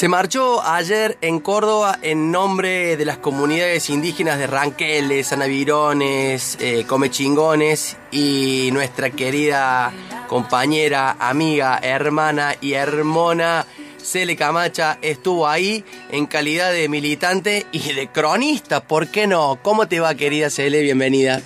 [0.00, 6.84] Se marchó ayer en Córdoba en nombre de las comunidades indígenas de Ranqueles, Anavirones, eh,
[6.86, 9.92] Comechingones y nuestra querida
[10.26, 13.66] compañera, amiga, hermana y hermona
[14.02, 19.58] Cele Camacha estuvo ahí en calidad de militante y de cronista, ¿por qué no?
[19.60, 20.80] ¿Cómo te va querida Cele?
[20.80, 21.42] Bienvenida.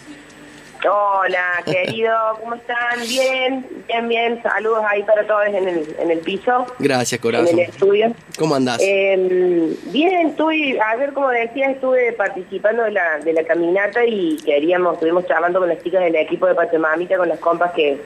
[0.87, 3.01] Hola, querido, ¿cómo están?
[3.09, 4.43] Bien, bien, bien.
[4.43, 6.66] Saludos ahí para todos en el, en el piso.
[6.79, 7.48] Gracias, corazón.
[7.48, 8.12] En el estudio.
[8.38, 8.83] ¿Cómo andás?
[8.83, 14.37] Eh, bien, estuve, a ver, como decía, estuve participando de la, de la caminata y
[14.45, 17.98] queríamos, estuvimos charlando con las chicas del equipo de Pachamamita, con las compas que,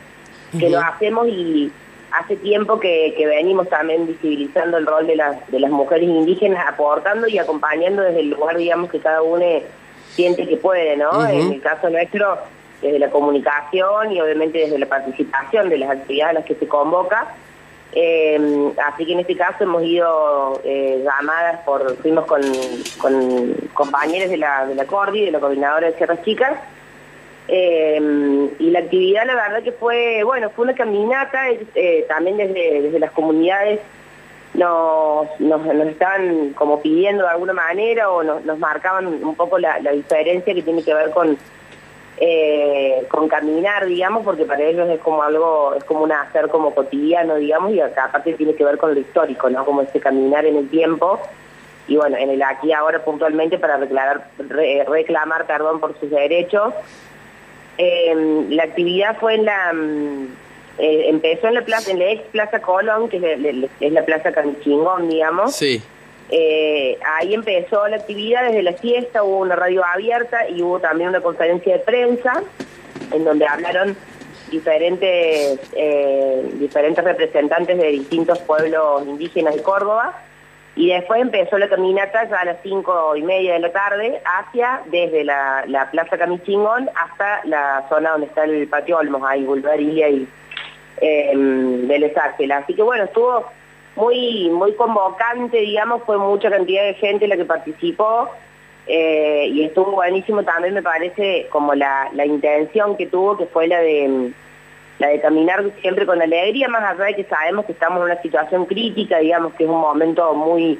[0.56, 1.72] que lo hacemos y
[2.12, 6.64] hace tiempo que, que, venimos también visibilizando el rol de, las de las mujeres indígenas,
[6.68, 9.44] aportando y acompañando desde el lugar, digamos, que cada uno
[10.10, 11.26] siente que puede, ¿no?
[11.26, 12.38] En el caso nuestro
[12.82, 16.68] desde la comunicación y obviamente desde la participación de las actividades a las que se
[16.68, 17.34] convoca.
[17.92, 22.42] Eh, así que en este caso hemos ido eh, llamadas por, fuimos con,
[23.72, 26.58] compañeros de la, de la Cordi, de la coordinadora de Sierras Chicas,
[27.48, 27.98] eh,
[28.58, 31.40] y la actividad la verdad que fue, bueno, fue una caminata,
[32.08, 33.80] también desde, desde las comunidades
[34.52, 40.54] nos, nos, estaban como pidiendo de alguna manera o nos, marcaban un poco la diferencia
[40.54, 41.38] que tiene que ver con
[42.20, 46.74] eh, con caminar, digamos, porque para ellos es como algo, es como un hacer como
[46.74, 49.64] cotidiano, digamos, y acá aparte tiene que ver con lo histórico, ¿no?
[49.64, 51.20] Como ese caminar en el tiempo,
[51.88, 54.28] y bueno, en el aquí ahora puntualmente para reclamar,
[54.88, 56.74] reclamar perdón, por sus derechos.
[57.78, 59.72] Eh, la actividad fue en la...
[59.72, 60.26] Mm,
[60.78, 63.16] eh, empezó en la plaza, en la ex Plaza Colón, que
[63.80, 65.56] es, la Plaza Camichingón, digamos.
[65.56, 65.82] Sí.
[66.30, 71.10] Eh, ahí empezó la actividad desde la fiesta, hubo una radio abierta y hubo también
[71.10, 72.42] una conferencia de prensa
[73.12, 73.96] en donde hablaron
[74.50, 80.14] diferentes, eh, diferentes representantes de distintos pueblos indígenas de Córdoba.
[80.76, 84.82] Y después empezó la caminata ya a las cinco y media de la tarde hacia
[84.86, 90.28] desde la, Plaza Camichingón hasta la zona donde está el patio Olmos, ahí Bulgarilia y
[91.00, 91.32] eh,
[92.52, 93.46] Así que bueno, estuvo
[93.98, 98.30] muy, muy convocante, digamos, fue mucha cantidad de gente la que participó
[98.86, 103.66] eh, y estuvo buenísimo también me parece como la, la intención que tuvo, que fue
[103.66, 104.32] la de
[104.98, 108.22] la de caminar siempre con alegría, más allá de que sabemos que estamos en una
[108.22, 110.78] situación crítica, digamos que es un momento muy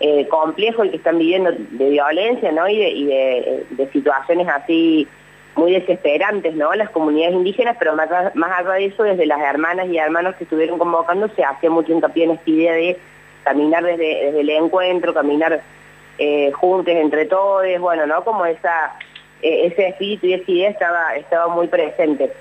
[0.00, 2.68] eh, complejo el que están viviendo de violencia, ¿no?
[2.68, 5.06] Y y de, de situaciones así
[5.56, 6.72] muy desesperantes, ¿no?
[6.74, 10.44] Las comunidades indígenas, pero más, más allá de eso, desde las hermanas y hermanos que
[10.44, 12.98] estuvieron convocando, se hace mucho hincapié en esta idea de
[13.42, 15.60] caminar desde, desde el encuentro, caminar
[16.18, 18.22] eh, juntos entre todos, bueno, ¿no?
[18.24, 18.94] Como esa,
[19.42, 22.32] eh, ese espíritu y esa idea estaba, estaba muy presente.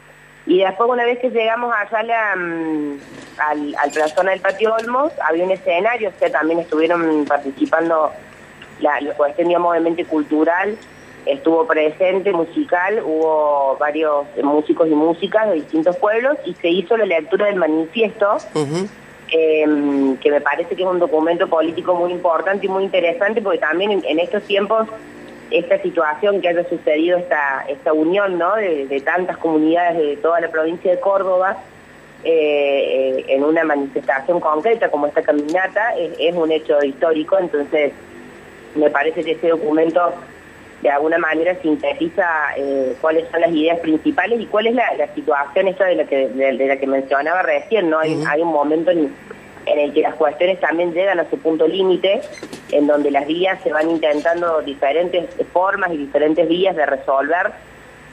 [0.46, 3.00] Y después, una vez que llegamos allá la, mm,
[3.38, 8.12] al, al plazón del Patio Olmos, había un escenario, o sea, también estuvieron participando
[8.80, 10.78] la, la cuestión, digamos, obviamente cultural,
[11.25, 17.06] estuvo presente musical, hubo varios músicos y músicas de distintos pueblos y se hizo la
[17.06, 18.38] lectura del manifiesto,
[19.31, 23.59] em, que me parece que es un documento político muy importante y muy interesante porque
[23.59, 24.88] también en, estos tiempos
[25.52, 28.56] esta situación que haya sucedido, esta, esta unión ¿no?
[28.56, 31.57] de, tantas comunidades de toda la provincia de Córdoba,
[32.24, 37.94] eh, en una manifestación concreta como esta caminata, es, es un hecho histórico, entonces
[38.75, 40.13] me parece que ese documento
[40.82, 42.26] de alguna manera sintetiza
[42.56, 46.30] eh, cuáles son las ideas principales y cuál es la, situación esta de la que
[46.30, 48.00] de, la que mencionaba recién, ¿no?
[48.00, 49.14] Hay, hay un momento en,
[49.66, 52.22] el que las cuestiones también llegan a su punto límite,
[52.72, 57.52] en donde las vías se van intentando diferentes formas y diferentes vías de resolver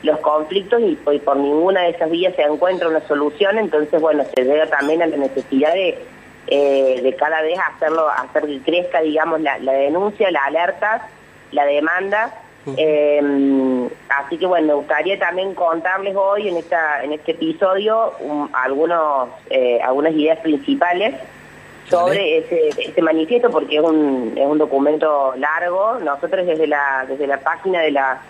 [0.02, 4.44] los conflictos y, por ninguna de esas vías se encuentra una solución, entonces bueno, se
[4.44, 5.98] llega también a la necesidad de,
[6.48, 11.08] eh, de cada vez hacerlo, hacer que crezca, digamos, la, la denuncia, la alerta,
[11.52, 12.34] la demanda
[12.76, 18.12] eh, así que bueno, me gustaría también contarles hoy en esta en este episodio
[18.52, 21.14] algunos eh, algunas ideas principales
[21.88, 25.98] sobre ese, ese, manifiesto porque es un, es un documento largo.
[26.00, 28.20] Nosotros desde la desde la página de la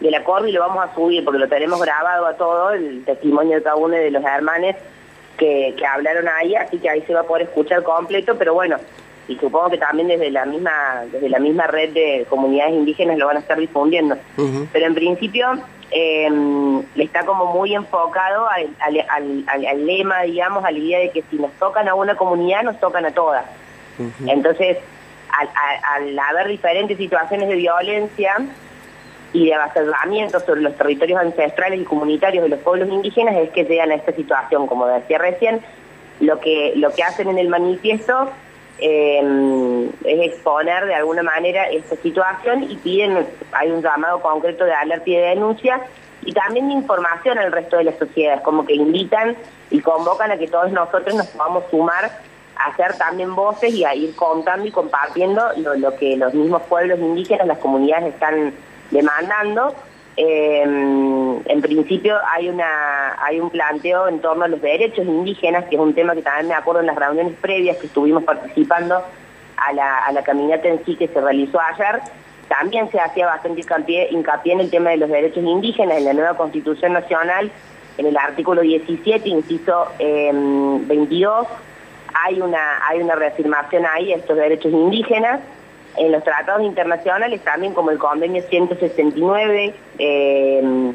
[0.00, 3.56] de la Cordi lo vamos a subir porque lo tenemos grabado a todo, el testimonio
[3.56, 4.76] de cada uno de los hermanos
[5.38, 8.76] que, que hablaron ahí, así que ahí se va a poder escuchar completo, pero bueno,
[9.28, 13.26] y supongo que también desde la misma desde la misma red de comunidades indígenas lo
[13.26, 14.16] van a estar difundiendo.
[14.72, 15.48] Pero en principio
[15.90, 16.28] eh,
[16.96, 18.68] está como muy enfocado al,
[19.08, 22.78] al, lema, digamos, a la idea de que si nos tocan a una comunidad, nos
[22.80, 23.44] tocan a todas.
[24.26, 24.78] Entonces,
[25.32, 28.36] al, haber diferentes situaciones de violencia
[29.32, 33.64] y de avasallamiento sobre los territorios ancestrales y comunitarios de los pueblos indígenas, es que
[33.64, 35.60] llegan a esta situación, como decía recién,
[36.20, 38.30] lo que, lo que hacen en el manifiesto
[38.78, 44.72] eh, es exponer de alguna manera esta situación y piden, hay un llamado concreto de
[44.72, 45.80] alerta y de denuncia
[46.22, 49.36] y también de información al resto de la sociedad, como que invitan
[49.70, 52.10] y convocan a que todos nosotros nos podamos sumar
[52.58, 56.98] a hacer también voces y a ir contando y compartiendo lo que los mismos pueblos
[56.98, 58.54] indígenas, las comunidades están
[58.90, 59.74] demandando
[60.16, 65.76] eh, en principio hay una hay un planteo en torno a los derechos indígenas, que
[65.76, 69.02] es un tema que también me acuerdo en las reuniones previas que estuvimos participando
[69.56, 72.00] a la, a la caminata en sí que se realizó ayer.
[72.48, 76.12] También se hacía bastante hincapié, hincapié en el tema de los derechos indígenas en la
[76.12, 77.50] nueva Constitución Nacional,
[77.98, 81.52] en el artículo 17, inciso 22, em,
[82.14, 85.40] hay una, hay una reafirmación ahí de estos derechos indígenas
[85.98, 90.92] en los tratados internacionales, también como el convenio 169 eh,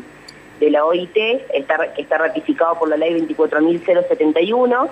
[0.59, 1.17] de la OIT,
[1.53, 4.89] está, que está ratificado por la ley 24.071,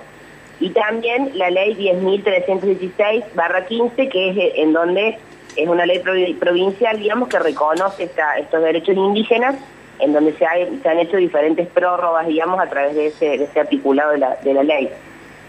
[0.60, 5.18] y también la ley 10.316-15, que es eh, en donde
[5.56, 6.00] es una ley
[6.38, 9.56] provincial, digamos, que reconoce estos derechos indígenas,
[9.98, 10.46] en donde se,
[10.82, 14.36] se, han hecho diferentes prórrogas, digamos, a través de ese, de ese articulado de la,
[14.36, 14.90] de la ley.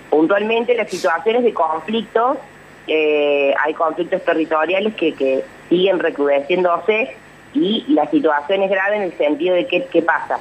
[0.10, 2.38] Puntualmente, las situaciones de conflicto
[2.88, 7.16] eh, hay conflictos territoriales que, que siguen recrudeciéndose
[7.54, 10.40] y la situación es grave en el sentido de que, ¿qué pasa?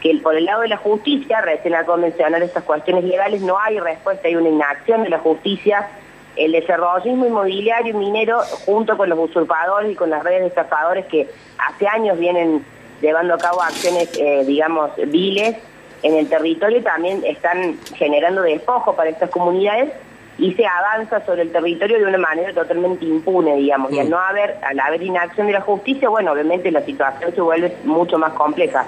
[0.00, 3.78] Que por el lado de la justicia, recién al mencionar estas cuestiones legales, no hay
[3.78, 5.88] respuesta, hay una inacción de la justicia.
[6.34, 11.06] El desarrollismo inmobiliario y minero, junto con los usurpadores y con las redes de estafadores
[11.06, 11.28] que
[11.58, 12.64] hace años vienen
[13.00, 15.56] llevando a cabo acciones, eh, digamos, viles
[16.02, 19.92] en el territorio, también están generando despojo para estas comunidades
[20.38, 24.18] y se avanza sobre el territorio de una manera totalmente impune, digamos, y al no
[24.18, 28.32] haber, al haber inacción de la justicia, bueno, obviamente la situación se vuelve mucho más
[28.32, 28.84] compleja.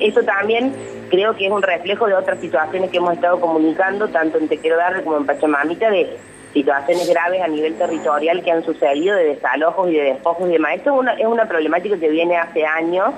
[0.00, 0.72] Eso también
[1.10, 4.58] creo que es un reflejo de otras situaciones que hemos estado comunicando, tanto en Te
[4.58, 6.16] Quiero Darle como en Pachamamita, de
[6.52, 10.74] situaciones graves a nivel territorial que han sucedido de desalojos y de despojos y demás.
[10.76, 13.14] Esto es una, es una problemática que viene hace años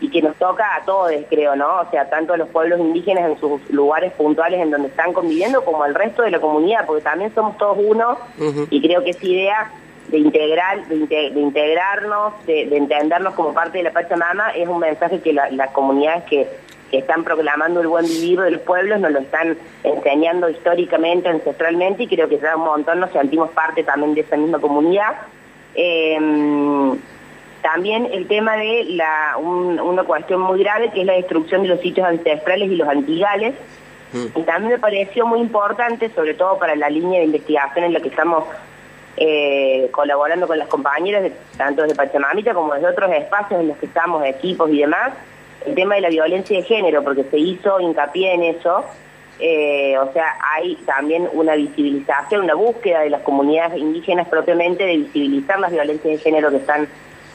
[0.00, 1.80] y que nos toca a todos, creo, ¿no?
[1.80, 5.64] O sea, tanto a los pueblos indígenas en sus lugares puntuales en donde están conviviendo
[5.64, 8.18] como al resto de la comunidad, porque también somos todos uno
[8.70, 9.72] y creo que esa idea
[10.08, 15.32] de integrar, de, integrarnos, de, entendernos como parte de la Pachamama es un mensaje que
[15.32, 16.48] las comunidades que
[16.90, 22.04] que están proclamando el buen vivir de los pueblos, nos lo están enseñando históricamente, ancestralmente,
[22.04, 25.14] y creo que ya un montón nos sentimos parte también de esa misma comunidad.
[25.74, 26.96] Em,
[27.62, 31.80] también el tema de la, una cuestión muy grave, que es la destrucción de los
[31.80, 33.54] sitios ancestrales y los antigales,
[34.12, 34.38] mm.
[34.38, 38.00] y también me pareció muy importante, sobre todo para la línea de investigación en la
[38.00, 38.44] que estamos
[39.16, 43.86] eh, colaborando con las compañeras, tanto de Pachamamita como de otros espacios en los que
[43.86, 45.12] estamos, equipos y demás,
[45.66, 48.84] el tema de la violencia de género, porque se hizo hincapié en eso,
[49.38, 54.96] eh, o sea, hay también una visibilización, una búsqueda de las comunidades indígenas propiamente de
[54.96, 56.88] visibilizar las violencias de género que están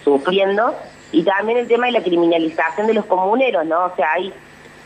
[0.03, 0.75] sufriendo,
[1.11, 3.85] y también el tema de la criminalización de los comuneros, ¿no?
[3.85, 4.33] O sea, hay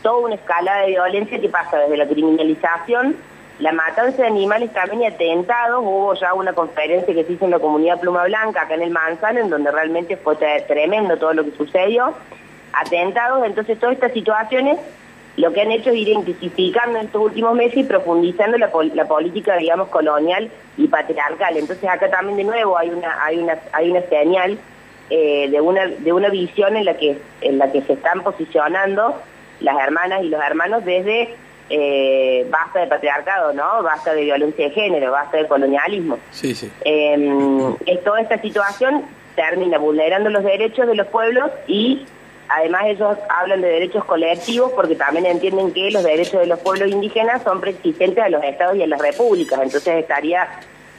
[0.02, 3.16] toda una escala de violencia que pasa desde la criminalización,
[3.58, 7.52] la matanza de animales también y atentados, hubo ya una conferencia que se hizo en
[7.52, 10.36] la comunidad Pluma Blanca, acá en el Manzano, en donde realmente fue
[10.66, 12.12] tremendo todo lo que sucedió,
[12.84, 14.78] atentados, entonces todas estas situaciones
[15.36, 19.56] lo que han hecho es ir intensificando en estos últimos meses y profundizando la, política,
[19.56, 21.56] digamos, colonial y patriarcal.
[21.56, 24.58] Entonces acá también de nuevo hay una, hay una, hay una señal
[25.10, 29.20] eh, de una, de una visión en la que, en la que se están posicionando
[29.60, 31.34] las hermanas y los hermanos desde
[31.68, 33.82] eh, basta de patriarcado, ¿no?
[33.82, 36.18] Basta de violencia de género, basta de colonialismo.
[36.30, 36.70] Sí, sí.
[36.84, 39.04] Eh, toda esta situación
[39.34, 42.06] termina vulnerando los derechos de los pueblos y
[42.48, 46.90] Además ellos hablan de derechos colectivos porque también entienden que los derechos de los pueblos
[46.90, 49.60] indígenas son preexistentes a los estados y a las repúblicas.
[49.60, 50.48] Entonces estaría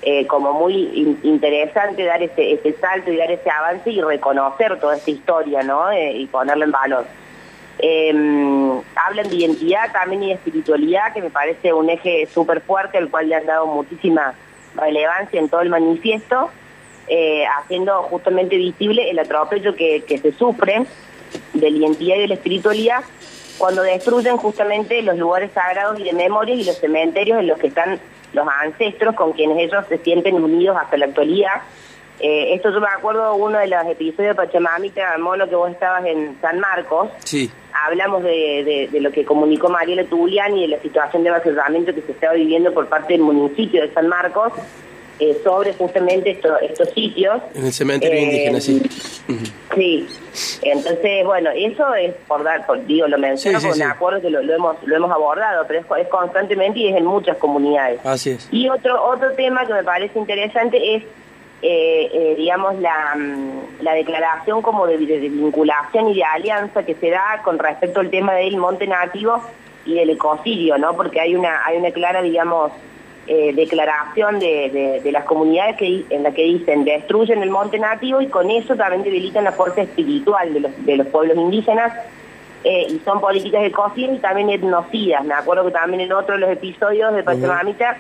[0.01, 4.98] eh, como muy interesante dar ese, ese, salto y dar ese avance y reconocer toda
[4.98, 5.89] esta historia ¿no?
[5.92, 7.06] Eh, y ponerla en valor.
[7.80, 12.98] Em, hablan de identidad también y de espiritualidad, que me parece un eje súper fuerte
[12.98, 14.34] al cual le han dado muchísima
[14.75, 16.50] relevancia en todo el manifiesto,
[17.08, 20.86] eh, haciendo justamente visible el atropello que se sufre
[21.60, 23.04] de la identidad y de la espiritualidad
[23.58, 27.68] cuando destruyen justamente los lugares sagrados y de memoria y los cementerios en los que
[27.68, 28.00] están
[28.34, 31.62] los ancestros con quienes ellos se sienten unidos hasta la actualidad.
[32.20, 36.06] Eh, esto yo me acuerdo uno de los episodios de Pachamamita, Mono, que vos estabas
[36.06, 37.10] en San Marcos.
[37.24, 37.52] Sí.
[37.86, 42.02] Hablamos de, de, lo que comunicó Mariela Tuliani y de la situación de vaciamiento que
[42.02, 44.52] se estaba viviendo por parte del municipio de San Marcos
[45.20, 47.42] eh, sobre justamente estos sitios.
[47.56, 48.82] En el cementerio indígena, sí.
[49.76, 50.08] Sí,
[50.62, 54.76] entonces, bueno, eso es por dar, digo, lo menciono sí, me acuerdo que lo, hemos,
[54.84, 58.00] lo hemos abordado, pero es, constantemente y es en muchas comunidades.
[58.06, 58.48] Así es.
[58.52, 61.04] Y otro, otro tema que me parece interesante es,
[61.62, 67.10] eh, eh, digamos, la, mm, la declaración como de, vinculación y de alianza que se
[67.10, 69.42] da con respecto al tema del monte nativo
[69.86, 70.96] y del ecocidio, ¿no?
[70.96, 72.72] Porque hay una, hay una clara, digamos,
[73.28, 78.28] eh, declaración de, las comunidades que, en la que dicen destruyen el monte nativo y
[78.28, 81.94] con eso también debilitan la fuerza espiritual de los, de los pueblos indígenas
[82.64, 85.24] eh, y son políticas de cocina y también etnocidas.
[85.24, 87.98] Me acuerdo que también en otro de los episodios de Pachamamita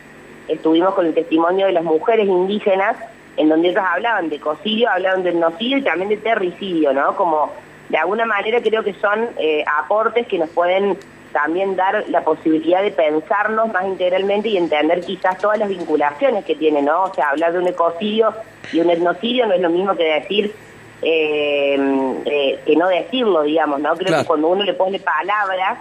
[0.47, 2.95] estuvimos con el testimonio de las mujeres indígenas
[3.37, 7.15] en donde ellas hablaban de cocidio, hablaban de etnocidio y también de terricidio, ¿no?
[7.15, 7.51] Como
[7.89, 10.97] de alguna manera creo que son eh, aportes que nos pueden
[11.31, 16.55] también dar la posibilidad de pensarnos más integralmente y entender quizás todas las vinculaciones que
[16.55, 17.03] tiene, ¿no?
[17.03, 18.33] O sea, hablar de un ecocidio
[18.71, 20.53] y un etnocidio no es lo mismo que decir
[21.01, 21.77] eh,
[22.25, 23.95] eh, que no decirlo, digamos, ¿no?
[23.95, 25.77] Creo que cuando uno le pone palabras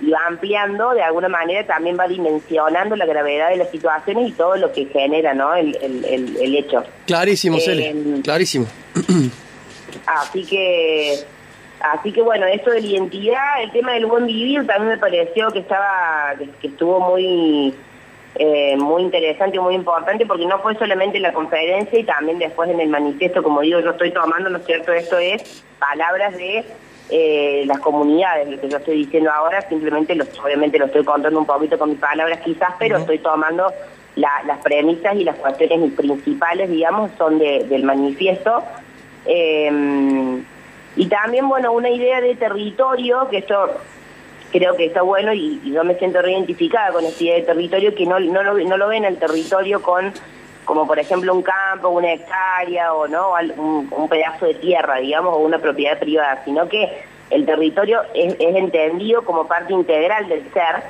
[0.00, 4.32] y va ampliando, de alguna manera también va dimensionando la gravedad de las situaciones y
[4.32, 5.54] todo lo que genera, ¿no?
[5.54, 6.84] El, el, hecho.
[7.06, 8.66] Clarísimo, Cele, eh, clarísimo.
[10.06, 11.24] Así que
[11.80, 15.50] Así que bueno, esto de la identidad, el tema del buen vivir también me pareció
[15.50, 17.72] que estaba, que estuvo muy,
[18.34, 22.38] eh, muy interesante y muy importante porque no fue solamente en la conferencia y también
[22.38, 24.92] después en el manifiesto, como digo, yo estoy tomando, ¿no es cierto?
[24.92, 26.64] Esto es palabras de
[27.10, 31.38] eh, las comunidades, lo que yo estoy diciendo ahora, simplemente los, obviamente lo estoy contando
[31.38, 33.72] un poquito con mis palabras quizás, pero estoy tomando
[34.16, 38.64] las premisas y las cuestiones principales, digamos, son del manifiesto.
[39.26, 40.42] Eh,
[40.98, 43.70] y también, bueno, una idea de territorio, que esto
[44.50, 48.04] creo que está bueno y, yo me siento reidentificada con esta idea de territorio, que
[48.04, 50.12] no, no, lo, no lo ven el territorio con
[50.64, 55.38] como por ejemplo un campo, una hectárea o no un, pedazo de tierra, digamos, o
[55.38, 60.82] una propiedad privada, sino que el territorio es, es, entendido como parte integral del ser,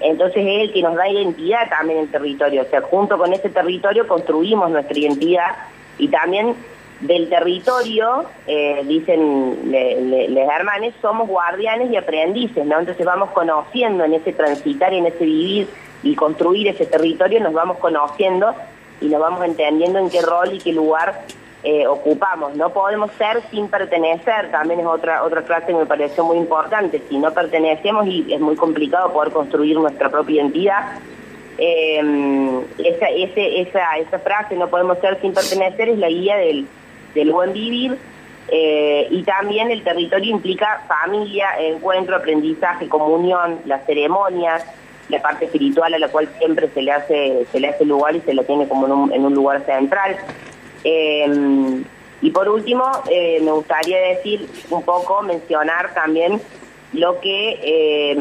[0.00, 3.50] entonces es el que nos da identidad también el territorio, o sea, junto con ese
[3.50, 5.56] territorio construimos nuestra identidad
[5.98, 6.56] y también
[7.02, 12.78] del territorio, eh, dicen les hermanes, somos guardianes y aprendices, ¿no?
[12.78, 15.68] Entonces vamos conociendo en ese transitar, en ese vivir
[16.02, 18.54] y construir ese territorio, nos vamos conociendo
[19.00, 21.22] y nos vamos entendiendo en qué rol y qué lugar
[21.64, 22.54] eh, ocupamos.
[22.54, 27.02] No podemos ser sin pertenecer, también es otra otra frase que me pareció muy importante.
[27.08, 31.00] Si no pertenecemos y es muy complicado poder construir nuestra propia identidad,
[31.58, 36.66] eh, esa, esa, esa frase, no podemos ser sin pertenecer, es la guía del
[37.14, 37.98] del buen vivir.
[38.48, 44.64] Eh, y también el territorio implica familia, encuentro, aprendizaje, comunión, las ceremonias,
[45.08, 48.20] la parte espiritual a la cual siempre se le hace, se le hace lugar y
[48.20, 50.16] se lo tiene como en un, lugar central.
[50.84, 51.82] Eh,
[52.20, 56.40] y por último, eh, me gustaría decir un poco, mencionar también
[56.92, 58.14] lo que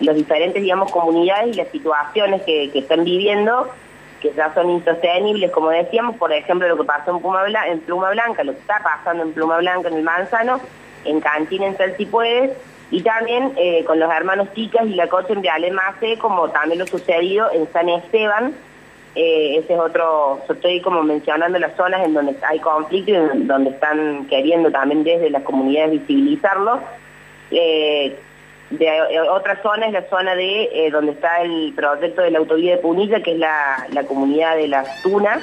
[0.00, 3.68] los diferentes, digamos, comunidades y las situaciones que están viviendo
[4.20, 8.46] que ya son insostenibles, como decíamos, por ejemplo, lo que pasó en, Pluma Blanca, en
[8.48, 10.60] lo que está pasando en Pluma Blanca, en el Manzano,
[11.04, 12.56] en Cantina, en Sal Puedes,
[12.90, 16.86] y también eh, con los hermanos Chicas y la coche en Mace, como también lo
[16.86, 18.54] sucedido en San Esteban,
[19.14, 23.44] eh, ese es otro, yo estoy como mencionando las zonas en donde hay conflicto y
[23.46, 26.80] donde están queriendo también desde las comunidades visibilizarlo.
[27.50, 28.16] Eh,
[28.70, 32.38] de eh, otra zona es la zona de eh, donde está el proyecto de la
[32.38, 35.42] autovía de Punilla, que es la, comunidad de las Tunas.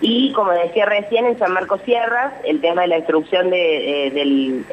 [0.00, 4.10] Y como decía recién, en San Marcos Sierras, el tema de la destrucción de, eh,
[4.10, 4.64] del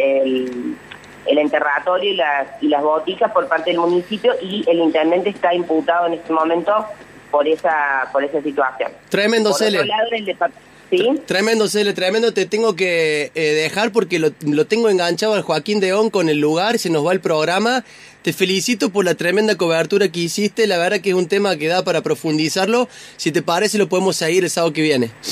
[1.26, 5.54] el, enterratorio y las, y las boticas por parte del municipio y el intendente está
[5.54, 6.86] imputado en este momento
[7.32, 8.92] por esa por esa situación.
[9.10, 10.26] Tremendo, por otro lado, el
[11.26, 12.34] Tremendo, Cele, tremendo.
[12.34, 14.32] Te tengo que eh, dejar porque lo,
[14.66, 17.84] tengo enganchado al Joaquín Deón con el lugar, se nos va el programa.
[18.22, 20.68] Te felicito por la tremenda cobertura que hiciste.
[20.68, 22.88] La verdad que es un tema que da para profundizarlo.
[23.18, 25.12] Si te parece, lo podemos seguir el sábado que viene.